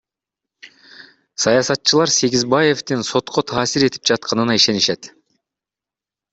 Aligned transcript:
Саясатчылар 1.43 2.09
Сегизбаевдин 2.17 3.05
сотко 3.11 3.45
таасир 3.53 3.87
этип 3.91 4.11
жатканына 4.13 4.59
ишенишет. 4.61 5.15